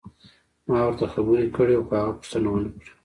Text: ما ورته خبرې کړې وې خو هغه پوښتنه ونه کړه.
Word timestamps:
ما 0.67 0.79
ورته 0.85 1.05
خبرې 1.13 1.45
کړې 1.55 1.73
وې 1.77 1.83
خو 1.87 1.93
هغه 2.01 2.11
پوښتنه 2.19 2.47
ونه 2.51 2.69
کړه. 2.73 2.91